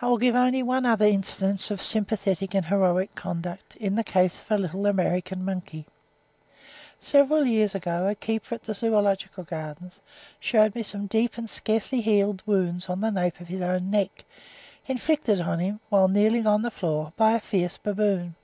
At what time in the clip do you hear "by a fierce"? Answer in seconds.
17.18-17.76